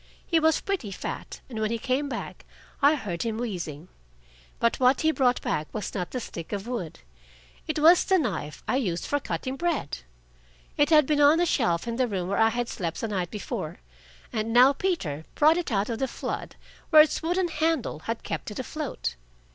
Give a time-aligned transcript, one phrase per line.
[0.25, 2.43] He was pretty fat, and when he came back
[2.81, 3.87] I heard him wheezing.
[4.59, 7.01] But what he brought back was not the stick of wood.
[7.67, 9.99] It was the knife I use for cutting bread.
[10.75, 13.29] It had been on a shelf in the room where I had slept the night
[13.29, 13.77] before,
[14.33, 16.55] and now Peter brought it out of the flood
[16.89, 19.13] where its wooden handle had kept it afloat.